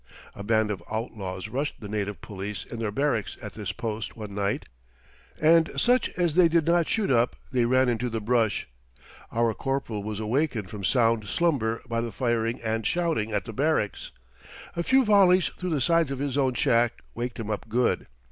A 0.33 0.41
band 0.41 0.71
of 0.71 0.81
outlaws 0.91 1.47
rushed 1.47 1.79
the 1.79 1.87
native 1.87 2.21
police 2.21 2.63
in 2.65 2.79
their 2.79 2.89
barracks 2.89 3.37
at 3.39 3.53
this 3.53 3.71
post 3.71 4.17
one 4.17 4.33
night, 4.33 4.65
and 5.39 5.69
such 5.79 6.09
as 6.17 6.33
they 6.33 6.47
did 6.47 6.65
not 6.65 6.87
shoot 6.87 7.11
up 7.11 7.35
they 7.51 7.65
ran 7.65 7.87
into 7.87 8.09
the 8.09 8.19
brush. 8.19 8.67
Our 9.31 9.53
corporal 9.53 10.01
was 10.01 10.19
awakened 10.19 10.71
from 10.71 10.83
sound 10.83 11.27
slumber 11.27 11.83
by 11.87 12.01
the 12.01 12.11
firing 12.11 12.59
and 12.63 12.83
shouting 12.83 13.31
at 13.31 13.45
the 13.45 13.53
barracks. 13.53 14.09
A 14.75 14.81
few 14.81 15.05
volleys 15.05 15.49
through 15.59 15.69
the 15.69 15.79
sides 15.81 16.09
of 16.09 16.17
his 16.17 16.35
own 16.35 16.55
shack 16.55 17.03
waked 17.13 17.39
him 17.39 17.51
up 17.51 17.69
good. 17.69 18.07